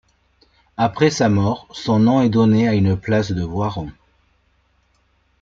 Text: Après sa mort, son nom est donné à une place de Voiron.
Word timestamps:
Après 0.77 1.11
sa 1.11 1.29
mort, 1.29 1.67
son 1.73 1.99
nom 1.99 2.23
est 2.23 2.29
donné 2.31 2.67
à 2.67 2.73
une 2.73 2.97
place 2.97 3.31
de 3.31 3.43
Voiron. 3.43 3.91